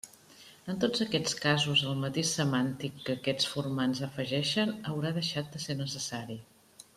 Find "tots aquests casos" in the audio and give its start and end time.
0.83-1.83